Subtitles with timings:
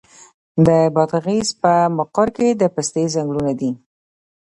[0.65, 3.71] د بادغیس په مقر کې د پسته ځنګلونه دي.